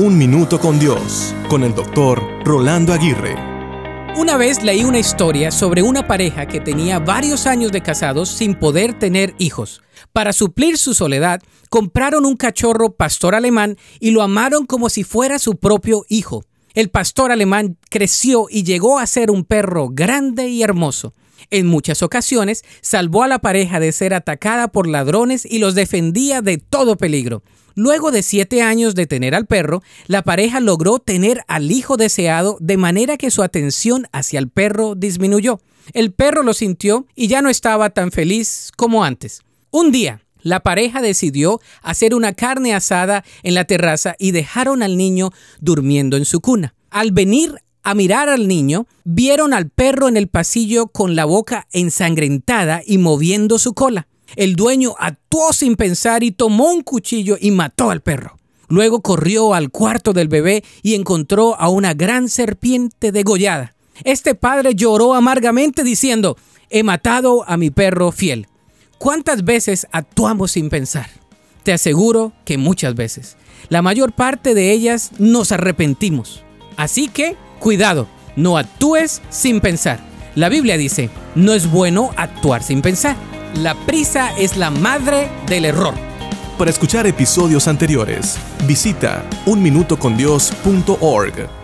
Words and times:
Un 0.00 0.16
Minuto 0.16 0.60
con 0.60 0.78
Dios, 0.78 1.34
con 1.48 1.64
el 1.64 1.74
doctor 1.74 2.22
Rolando 2.44 2.92
Aguirre. 2.92 3.34
Una 4.16 4.36
vez 4.36 4.62
leí 4.62 4.84
una 4.84 5.00
historia 5.00 5.50
sobre 5.50 5.82
una 5.82 6.06
pareja 6.06 6.46
que 6.46 6.60
tenía 6.60 7.00
varios 7.00 7.48
años 7.48 7.72
de 7.72 7.82
casados 7.82 8.28
sin 8.28 8.54
poder 8.54 8.96
tener 8.96 9.34
hijos. 9.38 9.82
Para 10.12 10.32
suplir 10.32 10.78
su 10.78 10.94
soledad, 10.94 11.42
compraron 11.68 12.26
un 12.26 12.36
cachorro 12.36 12.92
pastor 12.92 13.34
alemán 13.34 13.76
y 13.98 14.12
lo 14.12 14.22
amaron 14.22 14.66
como 14.66 14.88
si 14.88 15.02
fuera 15.02 15.40
su 15.40 15.56
propio 15.56 16.04
hijo. 16.08 16.44
El 16.74 16.90
pastor 16.90 17.32
alemán 17.32 17.76
creció 17.90 18.46
y 18.48 18.62
llegó 18.62 19.00
a 19.00 19.06
ser 19.08 19.32
un 19.32 19.42
perro 19.42 19.88
grande 19.90 20.46
y 20.46 20.62
hermoso. 20.62 21.12
En 21.50 21.66
muchas 21.66 22.02
ocasiones 22.02 22.64
salvó 22.80 23.22
a 23.22 23.28
la 23.28 23.38
pareja 23.38 23.80
de 23.80 23.92
ser 23.92 24.14
atacada 24.14 24.68
por 24.68 24.86
ladrones 24.86 25.44
y 25.44 25.58
los 25.58 25.74
defendía 25.74 26.42
de 26.42 26.58
todo 26.58 26.96
peligro. 26.96 27.42
Luego 27.74 28.10
de 28.10 28.22
siete 28.22 28.60
años 28.60 28.96
de 28.96 29.06
tener 29.06 29.36
al 29.36 29.46
perro, 29.46 29.82
la 30.08 30.22
pareja 30.22 30.58
logró 30.58 30.98
tener 30.98 31.44
al 31.46 31.70
hijo 31.70 31.96
deseado 31.96 32.58
de 32.60 32.76
manera 32.76 33.16
que 33.16 33.30
su 33.30 33.42
atención 33.42 34.08
hacia 34.10 34.40
el 34.40 34.48
perro 34.48 34.96
disminuyó. 34.96 35.60
El 35.92 36.12
perro 36.12 36.42
lo 36.42 36.54
sintió 36.54 37.06
y 37.14 37.28
ya 37.28 37.40
no 37.40 37.50
estaba 37.50 37.90
tan 37.90 38.10
feliz 38.10 38.72
como 38.76 39.04
antes. 39.04 39.42
Un 39.70 39.92
día, 39.92 40.22
la 40.42 40.60
pareja 40.60 41.00
decidió 41.02 41.60
hacer 41.82 42.14
una 42.14 42.32
carne 42.32 42.74
asada 42.74 43.24
en 43.42 43.54
la 43.54 43.64
terraza 43.64 44.16
y 44.18 44.32
dejaron 44.32 44.82
al 44.82 44.96
niño 44.96 45.30
durmiendo 45.60 46.16
en 46.16 46.24
su 46.24 46.40
cuna. 46.40 46.74
Al 46.90 47.12
venir 47.12 47.54
a 47.88 47.94
mirar 47.94 48.28
al 48.28 48.48
niño, 48.48 48.86
vieron 49.04 49.54
al 49.54 49.70
perro 49.70 50.08
en 50.08 50.18
el 50.18 50.28
pasillo 50.28 50.88
con 50.88 51.16
la 51.16 51.24
boca 51.24 51.66
ensangrentada 51.72 52.82
y 52.84 52.98
moviendo 52.98 53.58
su 53.58 53.72
cola. 53.72 54.08
El 54.36 54.56
dueño 54.56 54.94
actuó 54.98 55.54
sin 55.54 55.74
pensar 55.74 56.22
y 56.22 56.30
tomó 56.30 56.70
un 56.70 56.82
cuchillo 56.82 57.38
y 57.40 57.50
mató 57.50 57.90
al 57.90 58.02
perro. 58.02 58.36
Luego 58.68 59.00
corrió 59.00 59.54
al 59.54 59.70
cuarto 59.70 60.12
del 60.12 60.28
bebé 60.28 60.62
y 60.82 60.96
encontró 60.96 61.58
a 61.58 61.70
una 61.70 61.94
gran 61.94 62.28
serpiente 62.28 63.10
degollada. 63.10 63.74
Este 64.04 64.34
padre 64.34 64.74
lloró 64.74 65.14
amargamente 65.14 65.82
diciendo, 65.82 66.36
he 66.68 66.82
matado 66.82 67.48
a 67.48 67.56
mi 67.56 67.70
perro 67.70 68.12
fiel. 68.12 68.48
¿Cuántas 68.98 69.44
veces 69.44 69.86
actuamos 69.92 70.52
sin 70.52 70.68
pensar? 70.68 71.08
Te 71.62 71.72
aseguro 71.72 72.34
que 72.44 72.58
muchas 72.58 72.94
veces. 72.94 73.38
La 73.70 73.80
mayor 73.80 74.12
parte 74.12 74.52
de 74.52 74.72
ellas 74.72 75.12
nos 75.18 75.52
arrepentimos. 75.52 76.42
Así 76.76 77.08
que 77.08 77.36
Cuidado, 77.58 78.06
no 78.36 78.56
actúes 78.56 79.20
sin 79.30 79.60
pensar. 79.60 79.98
La 80.34 80.48
Biblia 80.48 80.76
dice, 80.76 81.10
no 81.34 81.52
es 81.52 81.70
bueno 81.70 82.10
actuar 82.16 82.62
sin 82.62 82.82
pensar. 82.82 83.16
La 83.54 83.74
prisa 83.74 84.30
es 84.38 84.56
la 84.56 84.70
madre 84.70 85.28
del 85.46 85.64
error. 85.64 85.94
Para 86.56 86.70
escuchar 86.70 87.06
episodios 87.06 87.68
anteriores, 87.68 88.38
visita 88.66 89.24
unminutocondios.org. 89.46 91.57